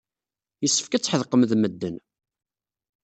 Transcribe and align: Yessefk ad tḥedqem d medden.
Yessefk 0.63 0.93
ad 0.93 1.01
tḥedqem 1.03 1.41
d 1.51 1.53
medden. 1.55 1.95